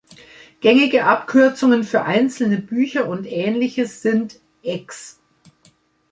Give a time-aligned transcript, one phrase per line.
[0.61, 5.19] Gängige Abkürzungen für einzelne Bücher und Ähnliches sind "Ex.